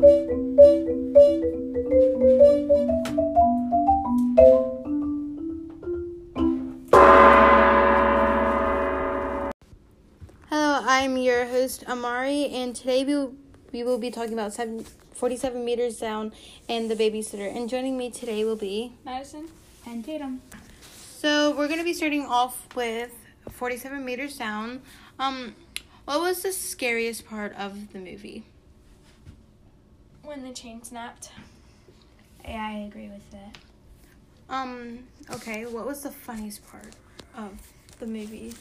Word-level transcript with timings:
Hello, 0.00 0.08
I'm 10.86 11.18
your 11.18 11.44
host 11.44 11.84
Amari, 11.86 12.46
and 12.46 12.74
today 12.74 13.04
we 13.04 13.14
will, 13.14 13.34
we 13.72 13.82
will 13.82 13.98
be 13.98 14.10
talking 14.10 14.32
about 14.32 14.54
seven, 14.54 14.86
47 15.12 15.62
meters 15.62 15.98
down 15.98 16.32
and 16.66 16.90
the 16.90 16.96
babysitter. 16.96 17.54
And 17.54 17.68
joining 17.68 17.98
me 17.98 18.10
today 18.10 18.42
will 18.46 18.56
be. 18.56 18.94
Madison. 19.04 19.48
And 19.86 20.02
Tatum. 20.02 20.40
So 21.18 21.54
we're 21.54 21.68
gonna 21.68 21.84
be 21.84 21.92
starting 21.92 22.24
off 22.24 22.74
with 22.74 23.12
47 23.50 24.02
meters 24.02 24.38
down. 24.38 24.80
Um, 25.18 25.54
what 26.06 26.20
was 26.20 26.40
the 26.40 26.54
scariest 26.54 27.26
part 27.26 27.54
of 27.54 27.92
the 27.92 27.98
movie? 27.98 28.46
When 30.30 30.44
the 30.44 30.52
chain 30.52 30.80
snapped. 30.84 31.32
Yeah, 32.44 32.64
I 32.64 32.86
agree 32.86 33.08
with 33.08 33.28
that. 33.32 33.58
Um, 34.48 35.00
okay, 35.28 35.66
what 35.66 35.84
was 35.84 36.04
the 36.04 36.12
funniest 36.12 36.64
part 36.70 36.94
of 37.36 37.50
the 37.98 38.06
movie? 38.06 38.54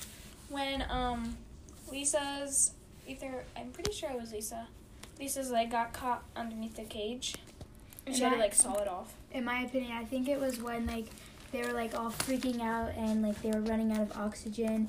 When 0.50 0.84
um 0.90 1.38
Lisa's 1.92 2.72
either 3.08 3.44
I'm 3.56 3.70
pretty 3.70 3.92
sure 3.92 4.10
it 4.10 4.20
was 4.20 4.32
Lisa. 4.32 4.66
Lisa's 5.20 5.52
leg 5.52 5.70
got 5.70 5.94
caught 5.94 6.24
underneath 6.36 6.76
the 6.76 6.86
cage. 6.86 7.36
And 8.08 8.16
she 8.16 8.24
had 8.24 8.34
to 8.34 8.40
like 8.40 8.56
saw 8.56 8.82
it 8.82 8.88
off. 8.88 9.14
In 9.32 9.46
my 9.46 9.62
opinion, 9.62 9.92
I 9.92 10.06
think 10.06 10.28
it 10.28 10.40
was 10.40 10.60
when 10.60 10.88
like 10.88 11.06
they 11.52 11.62
were 11.62 11.74
like 11.74 11.98
all 11.98 12.12
freaking 12.12 12.62
out 12.62 12.92
and 12.96 13.22
like 13.22 13.42
they 13.42 13.52
were 13.52 13.62
running 13.62 13.92
out 13.92 14.02
of 14.02 14.18
oxygen 14.18 14.88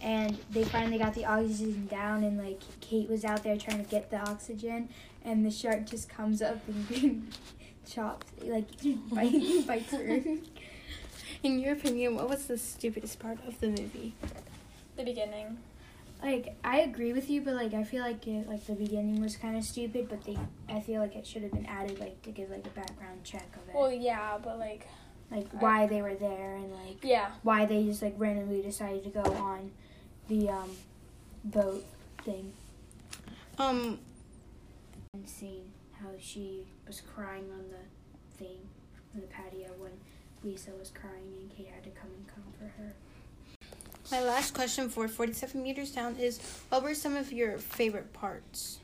and 0.00 0.38
they 0.50 0.64
finally 0.64 0.98
got 0.98 1.14
the 1.14 1.24
oxygen 1.24 1.86
down 1.86 2.22
and 2.24 2.38
like 2.38 2.60
Kate 2.80 3.08
was 3.08 3.24
out 3.24 3.42
there 3.42 3.56
trying 3.56 3.82
to 3.82 3.90
get 3.90 4.10
the 4.10 4.18
oxygen 4.18 4.88
and 5.24 5.44
the 5.44 5.50
shark 5.50 5.86
just 5.86 6.08
comes 6.08 6.42
up 6.42 6.58
and 6.68 7.32
chops 7.88 8.26
like 8.44 8.66
bites, 9.10 9.62
bites 9.66 9.92
her. 9.92 10.20
In 11.42 11.58
your 11.58 11.72
opinion, 11.72 12.14
what 12.14 12.28
was 12.28 12.46
the 12.46 12.56
stupidest 12.58 13.18
part 13.18 13.38
of 13.46 13.58
the 13.60 13.68
movie? 13.68 14.14
The 14.96 15.04
beginning. 15.04 15.58
like 16.22 16.54
I 16.62 16.80
agree 16.80 17.12
with 17.12 17.28
you, 17.30 17.40
but 17.40 17.54
like 17.54 17.74
I 17.74 17.82
feel 17.84 18.02
like 18.02 18.26
it, 18.28 18.48
like 18.48 18.64
the 18.66 18.74
beginning 18.74 19.20
was 19.20 19.36
kind 19.36 19.56
of 19.56 19.64
stupid, 19.64 20.08
but 20.08 20.22
they 20.24 20.36
I 20.68 20.80
feel 20.80 21.00
like 21.00 21.16
it 21.16 21.26
should 21.26 21.42
have 21.42 21.52
been 21.52 21.66
added 21.66 21.98
like 21.98 22.20
to 22.22 22.30
give 22.30 22.50
like 22.50 22.66
a 22.66 22.70
background 22.70 23.24
check 23.24 23.48
of 23.56 23.68
it, 23.68 23.74
Well 23.74 23.90
yeah, 23.90 24.38
but 24.42 24.58
like 24.58 24.86
like 25.30 25.48
why 25.60 25.86
they 25.86 26.02
were 26.02 26.14
there 26.14 26.56
and 26.56 26.72
like 26.72 27.02
yeah. 27.02 27.30
why 27.42 27.64
they 27.64 27.84
just 27.84 28.02
like 28.02 28.14
randomly 28.18 28.60
decided 28.62 29.02
to 29.04 29.10
go 29.10 29.22
on 29.22 29.70
the 30.28 30.48
um 30.50 30.70
boat 31.44 31.84
thing 32.24 32.52
Um, 33.58 33.98
and 35.14 35.28
seeing 35.28 35.64
how 36.00 36.08
she 36.20 36.66
was 36.86 37.00
crying 37.00 37.50
on 37.52 37.64
the 37.70 38.38
thing 38.38 38.58
on 39.14 39.20
the 39.20 39.26
patio 39.26 39.68
when 39.78 39.92
Lisa 40.44 40.70
was 40.78 40.90
crying 40.90 41.32
and 41.40 41.50
Kate 41.56 41.68
had 41.74 41.84
to 41.84 41.90
come 41.90 42.10
and 42.16 42.26
comfort 42.28 42.72
her. 42.78 42.92
my 44.10 44.22
last 44.22 44.54
question 44.54 44.88
for 44.88 45.08
47 45.08 45.62
meters 45.62 45.90
down 45.92 46.16
is 46.16 46.40
what 46.68 46.82
were 46.82 46.94
some 46.94 47.16
of 47.16 47.32
your 47.32 47.58
favorite 47.58 48.12
parts? 48.12 48.78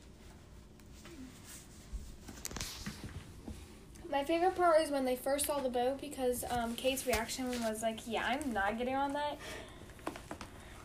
My 4.11 4.25
favorite 4.25 4.57
part 4.57 4.81
was 4.81 4.91
when 4.91 5.05
they 5.05 5.17
first 5.17 5.47
saw 5.47 5.61
the 5.61 5.69
boat 5.69 6.01
because 6.01 6.45
um, 6.51 6.75
Kate's 6.75 7.07
reaction 7.07 7.49
was 7.63 7.83
like, 7.83 8.01
"Yeah, 8.07 8.25
I'm 8.27 8.53
not 8.53 8.79
getting 8.79 8.95
on 8.95 9.13
that," 9.13 9.37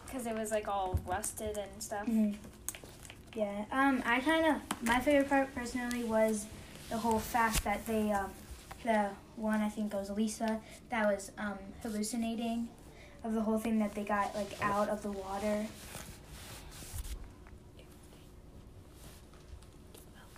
because 0.05 0.27
it 0.27 0.35
was 0.35 0.51
like 0.51 0.67
all 0.67 0.99
rusted 1.07 1.57
and 1.57 1.81
stuff. 1.81 2.05
Mm-hmm. 2.05 2.33
Yeah. 3.33 3.65
Um. 3.71 4.03
I 4.05 4.19
kind 4.19 4.45
of 4.45 4.87
my 4.87 4.99
favorite 4.99 5.29
part 5.29 5.55
personally 5.55 6.03
was 6.03 6.45
the 6.89 6.97
whole 6.97 7.19
fact 7.19 7.63
that 7.63 7.85
they 7.87 8.11
um 8.11 8.29
the 8.83 9.09
one 9.37 9.61
I 9.61 9.69
think 9.69 9.93
was 9.93 10.09
Lisa 10.09 10.59
that 10.89 11.07
was 11.07 11.31
um 11.37 11.57
hallucinating 11.81 12.67
of 13.23 13.33
the 13.33 13.41
whole 13.41 13.57
thing 13.57 13.79
that 13.79 13.95
they 13.95 14.03
got 14.03 14.35
like 14.35 14.51
out 14.61 14.89
of 14.89 15.01
the 15.01 15.11
water. 15.11 15.65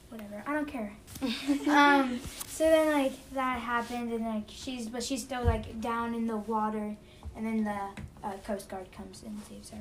Whatever. 0.10 0.44
I 0.46 0.54
don't 0.54 0.68
care. 0.68 0.94
um. 1.68 2.20
So 2.56 2.64
then 2.64 2.94
like 2.94 3.12
that 3.34 3.60
happened 3.60 4.14
and 4.14 4.24
like 4.24 4.46
she's 4.48 4.88
but 4.88 5.04
she's 5.04 5.22
still 5.22 5.44
like 5.44 5.82
down 5.82 6.16
in 6.16 6.26
the 6.26 6.38
water 6.38 6.96
and 7.36 7.46
then 7.46 7.66
the 7.66 8.26
uh, 8.26 8.32
Coast 8.48 8.70
Guard 8.70 8.90
comes 8.94 9.24
and 9.24 9.38
saves 9.44 9.72
her. 9.72 9.80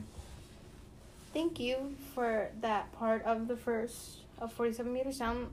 Thank 1.33 1.61
you 1.61 1.95
for 2.17 2.49
that 2.63 2.93
part 2.99 3.23
of 3.23 3.47
the 3.47 3.57
first 3.57 4.17
of 4.41 4.53
47 4.53 4.93
meters 4.93 5.19
down. 5.19 5.51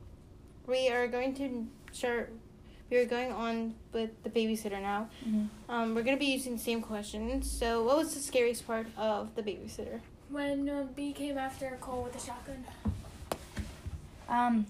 We 0.65 0.89
are 0.89 1.07
going 1.07 1.35
to 1.35 1.67
start. 1.91 2.33
We 2.89 2.97
are 2.97 3.05
going 3.05 3.31
on 3.31 3.75
with 3.93 4.09
the 4.23 4.31
babysitter 4.31 4.81
now. 4.81 5.07
Mm-hmm. 5.23 5.71
Um, 5.71 5.93
we're 5.93 6.01
going 6.01 6.17
to 6.17 6.19
be 6.19 6.31
using 6.31 6.53
the 6.53 6.63
same 6.63 6.81
questions. 6.81 7.47
So, 7.47 7.83
what 7.83 7.97
was 7.97 8.15
the 8.15 8.19
scariest 8.19 8.65
part 8.65 8.87
of 8.97 9.35
the 9.35 9.43
babysitter? 9.43 9.99
When 10.31 10.67
uh, 10.67 10.87
Bee 10.95 11.13
came 11.13 11.37
after 11.37 11.77
Cole 11.81 12.01
with 12.01 12.13
the 12.13 12.19
shotgun. 12.19 12.65
Um, 14.27 14.65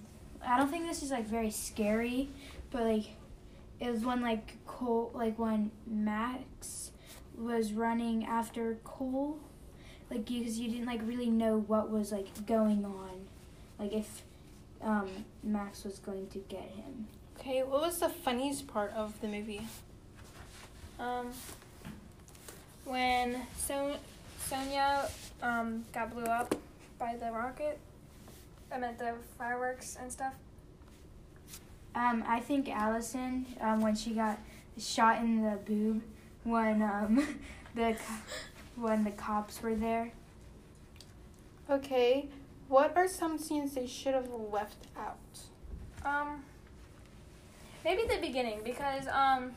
I 0.46 0.56
don't 0.58 0.70
think 0.70 0.86
this 0.86 1.02
is 1.02 1.10
like 1.10 1.26
very 1.26 1.50
scary, 1.50 2.28
but 2.70 2.82
like 2.82 3.04
it 3.80 3.90
was 3.90 4.04
when 4.04 4.20
like 4.20 4.56
Cole, 4.66 5.10
like 5.14 5.38
when 5.38 5.70
Max 5.86 6.92
was 7.36 7.72
running 7.72 8.24
after 8.24 8.78
Cole, 8.84 9.38
like 10.10 10.26
because 10.26 10.58
you 10.58 10.68
didn't 10.70 10.86
like 10.86 11.00
really 11.04 11.30
know 11.30 11.58
what 11.66 11.90
was 11.90 12.12
like 12.12 12.46
going 12.46 12.84
on, 12.84 13.26
like 13.78 13.92
if 13.92 14.22
um 14.80 15.08
Max 15.42 15.84
was 15.84 15.98
going 15.98 16.28
to 16.28 16.38
get 16.48 16.70
him. 16.70 17.06
Okay, 17.38 17.62
what 17.62 17.80
was 17.80 17.98
the 17.98 18.08
funniest 18.08 18.66
part 18.68 18.92
of 18.92 19.20
the 19.20 19.26
movie? 19.26 19.66
Um, 21.00 21.32
when 22.84 23.42
so- 23.56 23.96
Sonya 24.46 25.08
um, 25.42 25.84
got 25.92 26.12
blew 26.12 26.24
up 26.24 26.54
by 26.98 27.16
the 27.16 27.32
rocket, 27.32 27.80
I 28.72 28.78
meant 28.78 28.98
the 28.98 29.14
fireworks 29.36 29.96
and 30.00 30.10
stuff. 30.10 30.34
Um, 31.94 32.24
I 32.26 32.40
think 32.40 32.70
Allison, 32.70 33.46
um, 33.60 33.82
when 33.82 33.94
she 33.94 34.14
got 34.14 34.38
shot 34.78 35.18
in 35.18 35.42
the 35.42 35.56
boob, 35.56 36.02
when 36.44 36.82
um 36.82 37.38
the 37.74 37.96
when 38.76 39.04
the 39.04 39.10
cops 39.10 39.62
were 39.62 39.74
there. 39.74 40.12
Okay, 41.70 42.28
what 42.68 42.96
are 42.96 43.06
some 43.06 43.38
scenes 43.38 43.74
they 43.74 43.86
should 43.86 44.14
have 44.14 44.28
left 44.30 44.86
out? 44.96 45.18
Um, 46.04 46.42
maybe 47.84 48.02
the 48.08 48.20
beginning 48.20 48.60
because 48.64 49.06
um 49.08 49.52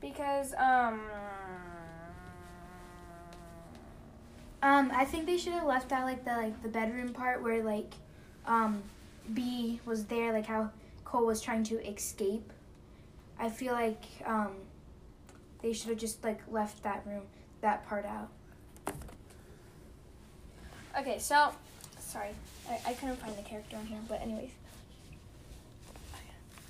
because 0.00 0.54
um 0.54 1.00
Um, 4.64 4.90
I 4.94 5.04
think 5.04 5.26
they 5.26 5.36
should 5.36 5.52
have 5.52 5.66
left 5.66 5.92
out 5.92 6.06
like 6.06 6.24
the 6.24 6.32
like 6.32 6.62
the 6.62 6.70
bedroom 6.70 7.10
part 7.10 7.42
where 7.42 7.62
like 7.62 7.92
um 8.46 8.82
Bee 9.34 9.78
was 9.84 10.06
there, 10.06 10.32
like 10.32 10.46
how 10.46 10.70
Cole 11.04 11.26
was 11.26 11.42
trying 11.42 11.64
to 11.64 11.86
escape. 11.86 12.50
I 13.38 13.50
feel 13.50 13.74
like 13.74 14.02
um 14.24 14.52
they 15.60 15.74
should 15.74 15.90
have 15.90 15.98
just 15.98 16.24
like 16.24 16.40
left 16.50 16.82
that 16.82 17.04
room 17.06 17.24
that 17.60 17.86
part 17.86 18.06
out. 18.06 18.30
okay 20.98 21.18
so 21.18 21.50
sorry 21.98 22.30
I, 22.70 22.78
I 22.90 22.92
couldn't 22.94 23.16
find 23.16 23.36
the 23.36 23.42
character 23.42 23.76
on 23.76 23.86
here 23.86 23.98
but 24.08 24.20
anyways 24.22 24.50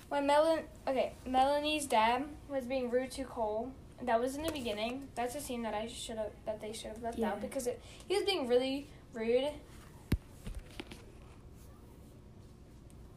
when 0.08 0.26
Melon 0.26 0.60
okay 0.88 1.12
Melanie's 1.26 1.86
dad 1.86 2.24
was 2.48 2.64
being 2.64 2.90
rude 2.90 3.10
to 3.12 3.24
Cole 3.24 3.72
that 4.02 4.20
was 4.20 4.36
in 4.36 4.42
the 4.42 4.52
beginning 4.52 5.08
that's 5.14 5.34
a 5.34 5.40
scene 5.40 5.62
that 5.62 5.72
I 5.74 5.86
should 5.86 6.16
have 6.18 6.30
that 6.46 6.60
they 6.60 6.72
should 6.72 6.88
have 6.88 7.02
left 7.02 7.18
Yeah. 7.18 7.30
out 7.30 7.40
because 7.40 7.66
it, 7.66 7.80
he 8.08 8.14
was 8.16 8.24
being 8.24 8.46
really 8.48 8.86
rude 9.12 9.50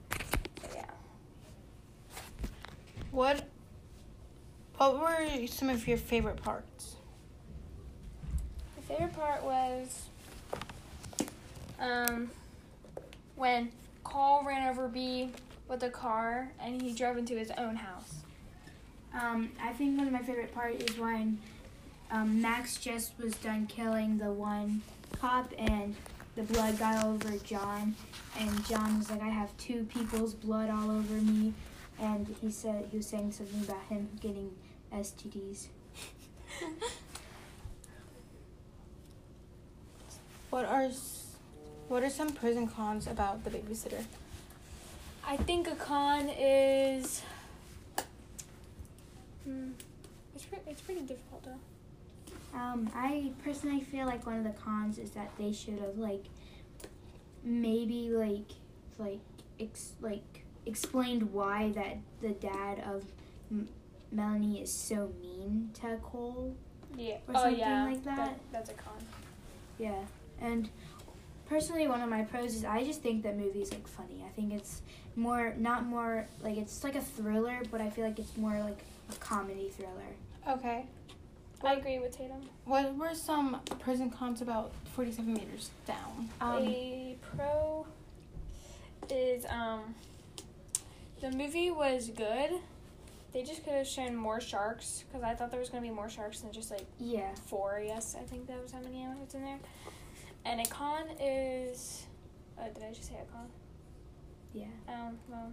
But 0.10 0.72
yeah 0.76 0.86
What 3.12 3.48
what 4.78 5.00
were 5.00 5.48
some 5.48 5.70
of 5.70 5.88
your 5.88 5.98
favorite 5.98 6.42
parts? 6.44 6.98
My 8.76 8.84
favorite 8.96 9.16
part 9.16 9.44
was 9.44 10.04
um, 11.80 12.30
when 13.36 13.72
Cole 14.04 14.44
ran 14.46 14.68
over 14.70 14.88
Bee 14.88 15.32
with 15.68 15.82
a 15.82 15.90
car 15.90 16.52
and 16.60 16.80
he 16.80 16.94
drove 16.94 17.18
into 17.18 17.34
his 17.36 17.50
own 17.58 17.76
house. 17.76 18.18
Um, 19.20 19.50
I 19.62 19.74
think 19.74 19.98
one 19.98 20.08
of 20.08 20.14
my 20.14 20.22
favorite 20.22 20.54
part 20.54 20.76
is 20.76 20.98
when 20.98 21.40
um, 22.12 22.42
Max 22.42 22.78
just 22.78 23.14
was 23.20 23.34
done 23.36 23.66
killing 23.66 24.18
the 24.20 24.32
one 24.32 24.82
cop 25.20 25.52
and 25.58 25.96
the 26.36 26.44
blood 26.44 26.78
got 26.78 27.04
all 27.04 27.14
over 27.14 27.32
John 27.44 27.96
and 28.38 28.66
John 28.68 29.00
was 29.00 29.10
like, 29.10 29.24
I 29.24 29.30
have 29.30 29.56
two 29.58 29.86
people's 29.86 30.36
blood 30.36 30.70
all 30.70 30.92
over 30.92 31.16
me 31.16 31.54
and 32.00 32.36
he 32.42 32.52
said 32.52 32.90
he 32.92 32.98
was 32.98 33.08
saying 33.08 33.32
something 33.32 33.64
about 33.64 33.84
him 33.90 34.08
getting 34.22 34.52
STDs. 34.94 35.68
What 40.50 40.64
are 40.64 40.90
What 41.90 42.04
are 42.04 42.10
some 42.10 42.30
pros 42.30 42.56
and 42.56 42.74
cons 42.74 43.06
about 43.06 43.44
the 43.44 43.50
babysitter? 43.50 44.06
I 45.26 45.36
think 45.36 45.68
a 45.68 45.76
con 45.76 46.30
is. 46.30 47.22
Hmm, 49.48 49.70
it's 50.36 50.44
pre- 50.44 50.60
it's 50.68 50.82
pretty 50.82 51.02
difficult 51.02 51.46
though. 51.46 52.58
Um, 52.58 52.90
I 52.94 53.32
personally 53.44 53.80
feel 53.80 54.06
like 54.06 54.26
one 54.26 54.36
of 54.38 54.44
the 54.44 54.60
cons 54.62 54.98
is 54.98 55.12
that 55.12 55.32
they 55.38 55.54
should 55.54 55.80
have 55.80 55.98
like 55.98 56.26
maybe 57.44 58.10
like 58.10 58.52
like 58.98 59.20
ex- 59.60 59.96
like 60.02 60.44
explained 60.66 61.32
why 61.32 61.72
that 61.76 61.98
the 62.22 62.32
dad 62.32 62.80
of 62.80 63.06
M- 63.50 63.70
Melanie 64.12 64.62
is 64.62 64.72
so 64.72 65.14
mean 65.22 65.70
to 65.76 65.98
Cole. 66.04 66.56
Yeah. 66.96 67.16
Or 67.28 67.36
oh 67.36 67.44
something 67.44 67.60
yeah. 67.60 67.86
like 67.86 68.04
that. 68.04 68.40
That's 68.52 68.70
a 68.70 68.74
con. 68.74 68.94
Yeah, 69.78 70.04
and 70.42 70.70
personally, 71.48 71.88
one 71.88 72.02
of 72.02 72.10
my 72.10 72.24
pros 72.24 72.54
is 72.54 72.66
I 72.66 72.84
just 72.84 73.02
think 73.02 73.24
that 73.24 73.38
movie 73.38 73.62
is 73.62 73.72
like 73.72 73.88
funny. 73.88 74.26
I 74.26 74.30
think 74.30 74.52
it's 74.52 74.82
more 75.16 75.56
not 75.58 75.86
more 75.86 76.28
like 76.44 76.58
it's 76.58 76.84
like 76.84 76.96
a 76.96 77.02
thriller, 77.02 77.62
but 77.72 77.80
I 77.80 77.90
feel 77.90 78.04
like 78.04 78.20
it's 78.20 78.36
more 78.36 78.60
like 78.60 78.80
comedy 79.20 79.70
thriller. 79.70 79.92
Okay. 80.48 80.86
I 81.64 81.74
agree 81.74 82.00
with 82.00 82.16
Tatum. 82.16 82.42
What 82.66 82.96
were 82.96 83.16
some 83.16 83.60
pros 83.80 84.00
and 84.00 84.14
cons 84.14 84.42
about 84.42 84.72
47 84.94 85.34
meters 85.34 85.72
down? 85.88 86.30
Um, 86.40 86.64
a 86.68 87.18
pro 87.36 87.86
is 89.10 89.46
um 89.50 89.96
the 91.22 91.32
movie 91.32 91.72
was 91.72 92.10
good. 92.10 92.52
They 93.34 93.44
just 93.44 93.64
could 93.64 93.74
have 93.74 93.88
shown 93.88 94.16
more 94.16 94.40
sharks 94.40 95.04
because 95.08 95.24
I 95.24 95.34
thought 95.34 95.52
there 95.52 95.60
was 95.60 95.70
gonna 95.70 95.82
be 95.82 95.90
more 95.90 96.10
sharks 96.10 96.42
than 96.42 96.52
just 96.52 96.70
like 96.72 96.86
yeah, 97.00 97.34
four. 97.48 97.82
Yes, 97.84 98.16
I 98.20 98.24
think 98.24 98.48
that 98.48 98.62
was 98.62 98.72
how 98.72 98.80
many 98.80 99.06
was 99.20 99.34
in 99.34 99.44
there. 99.44 99.60
And 100.46 100.62
a 100.62 100.66
con 100.66 101.04
is, 101.20 102.06
uh, 102.58 102.70
did 102.74 102.84
I 102.84 102.94
just 102.94 103.10
say 103.10 103.16
a 103.16 103.32
con? 103.34 103.48
yeah. 104.54 104.66
Um, 104.88 105.18
well, 105.28 105.52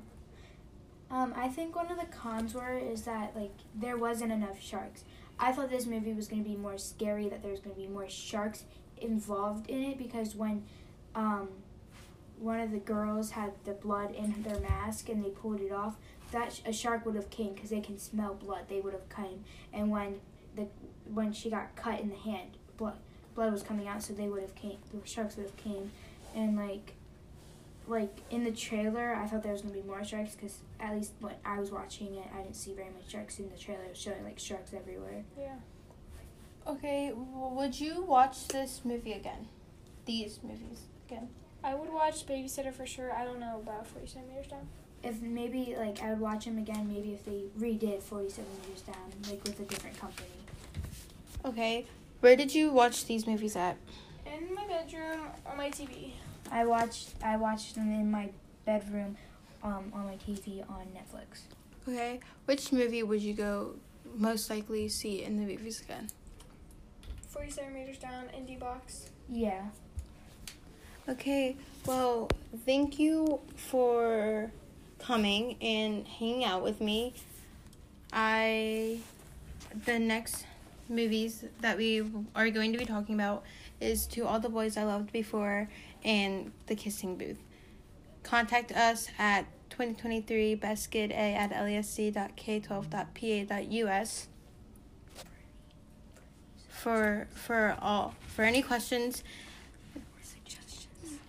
Um, 1.10 1.32
I 1.36 1.48
think 1.48 1.76
one 1.76 1.90
of 1.90 1.98
the 1.98 2.06
cons 2.06 2.54
were 2.54 2.76
is 2.78 3.02
that 3.02 3.36
like 3.36 3.52
there 3.74 3.96
wasn't 3.96 4.32
enough 4.32 4.60
sharks. 4.60 5.04
I 5.38 5.52
thought 5.52 5.70
this 5.70 5.86
movie 5.86 6.12
was 6.12 6.28
gonna 6.28 6.42
be 6.42 6.56
more 6.56 6.78
scary, 6.78 7.28
that 7.28 7.42
there 7.42 7.50
was 7.50 7.60
gonna 7.60 7.76
be 7.76 7.86
more 7.88 8.08
sharks 8.08 8.64
involved 9.00 9.68
in 9.68 9.82
it 9.82 9.98
because 9.98 10.34
when 10.34 10.64
um, 11.14 11.48
one 12.38 12.60
of 12.60 12.70
the 12.70 12.78
girls 12.78 13.30
had 13.32 13.52
the 13.64 13.72
blood 13.72 14.14
in 14.14 14.42
their 14.42 14.58
mask 14.60 15.08
and 15.08 15.24
they 15.24 15.30
pulled 15.30 15.60
it 15.60 15.72
off, 15.72 15.96
that 16.32 16.52
sh- 16.52 16.60
a 16.66 16.72
shark 16.72 17.04
would 17.06 17.14
have 17.14 17.30
came 17.30 17.54
because 17.54 17.70
they 17.70 17.80
can 17.80 17.98
smell 17.98 18.34
blood. 18.34 18.64
They 18.68 18.80
would 18.80 18.92
have 18.92 19.08
came, 19.08 19.44
and 19.72 19.90
when 19.90 20.20
the 20.56 20.66
when 21.12 21.32
she 21.32 21.50
got 21.50 21.76
cut 21.76 22.00
in 22.00 22.08
the 22.08 22.16
hand, 22.16 22.56
blood 22.76 22.96
blood 23.34 23.52
was 23.52 23.62
coming 23.62 23.86
out, 23.88 24.02
so 24.02 24.12
they 24.12 24.28
would 24.28 24.42
have 24.42 24.54
came. 24.54 24.78
The 24.92 25.06
sharks 25.06 25.36
would 25.36 25.46
have 25.46 25.56
came, 25.56 25.90
and 26.34 26.56
like 26.56 26.94
like 27.86 28.16
in 28.30 28.44
the 28.44 28.50
trailer, 28.52 29.14
I 29.14 29.26
thought 29.26 29.42
there 29.42 29.52
was 29.52 29.62
gonna 29.62 29.74
be 29.74 29.82
more 29.82 30.04
sharks 30.04 30.34
because 30.34 30.58
at 30.80 30.94
least 30.94 31.12
when 31.20 31.34
I 31.44 31.58
was 31.58 31.70
watching 31.70 32.14
it, 32.14 32.26
I 32.34 32.42
didn't 32.42 32.56
see 32.56 32.72
very 32.72 32.88
much 32.90 33.10
sharks 33.10 33.38
in 33.38 33.50
the 33.50 33.56
trailer. 33.58 33.84
It 33.84 33.90
was 33.90 33.98
showing 33.98 34.24
like 34.24 34.38
sharks 34.38 34.72
everywhere. 34.74 35.24
yeah. 35.38 35.56
Okay, 36.66 37.10
w- 37.10 37.54
would 37.54 37.78
you 37.78 38.02
watch 38.02 38.48
this 38.48 38.80
movie 38.84 39.12
again? 39.12 39.48
These 40.06 40.40
movies 40.42 40.80
again? 41.06 41.28
I 41.62 41.74
would 41.74 41.92
watch 41.92 42.26
Babysitter 42.26 42.72
for 42.72 42.86
sure. 42.86 43.12
I 43.12 43.24
don't 43.24 43.38
know 43.38 43.60
about 43.62 43.86
47 43.86 44.28
meters 44.30 44.46
down. 44.46 44.66
If 45.02 45.20
maybe 45.20 45.74
like 45.78 46.02
I 46.02 46.10
would 46.10 46.20
watch 46.20 46.46
them 46.46 46.56
again, 46.56 46.88
maybe 46.90 47.12
if 47.12 47.24
they 47.26 47.42
redid 47.58 48.00
Forty 48.02 48.30
Seven 48.30 48.50
Years 48.66 48.80
Down, 48.80 49.12
like 49.30 49.44
with 49.44 49.60
a 49.60 49.64
different 49.64 49.98
company. 49.98 50.28
Okay, 51.44 51.84
where 52.20 52.36
did 52.36 52.54
you 52.54 52.70
watch 52.72 53.04
these 53.04 53.26
movies 53.26 53.54
at? 53.56 53.76
In 54.24 54.54
my 54.54 54.66
bedroom 54.66 55.20
on 55.46 55.58
my 55.58 55.68
TV. 55.68 56.12
I 56.50 56.64
watched 56.64 57.14
I 57.22 57.36
watched 57.36 57.74
them 57.74 57.92
in 57.92 58.10
my 58.10 58.30
bedroom, 58.64 59.16
um, 59.62 59.92
on 59.94 60.06
my 60.06 60.16
TV 60.16 60.68
on 60.68 60.86
Netflix. 60.94 61.40
Okay, 61.88 62.20
which 62.46 62.72
movie 62.72 63.02
would 63.02 63.20
you 63.20 63.34
go 63.34 63.74
most 64.16 64.48
likely 64.48 64.88
see 64.88 65.22
in 65.22 65.36
the 65.36 65.42
movies 65.42 65.80
again? 65.82 66.08
47 67.28 67.74
meters 67.74 67.98
down, 67.98 68.26
indie 68.36 68.58
box. 68.58 69.10
Yeah. 69.28 69.64
Okay, 71.08 71.56
well, 71.84 72.30
thank 72.64 72.98
you 72.98 73.40
for 73.56 74.50
coming 74.98 75.56
and 75.60 76.06
hanging 76.06 76.44
out 76.44 76.62
with 76.62 76.80
me. 76.80 77.12
I 78.12 79.00
the 79.84 79.98
next 79.98 80.46
movies 80.88 81.44
that 81.60 81.76
we 81.76 82.04
are 82.34 82.48
going 82.50 82.72
to 82.72 82.78
be 82.78 82.84
talking 82.84 83.14
about 83.14 83.42
is 83.80 84.06
To 84.06 84.26
All 84.26 84.38
the 84.38 84.48
Boys 84.48 84.76
I 84.76 84.84
Loved 84.84 85.12
Before 85.12 85.68
and 86.04 86.52
The 86.66 86.76
Kissing 86.76 87.16
Booth. 87.16 87.38
Contact 88.22 88.70
us 88.72 89.08
at 89.18 89.46
2023 89.70 90.56
bestkida 90.56 91.12
at 91.12 91.50
lesc.k12.pa.us 91.50 94.28
for 96.68 97.26
for 97.34 97.76
all 97.80 98.14
for 98.26 98.42
any 98.42 98.60
questions 98.62 99.24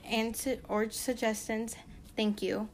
and 0.04 0.36
su- 0.36 0.60
or 0.69 0.89
suggestions. 0.89 1.75
Thank 2.16 2.42
you. 2.42 2.69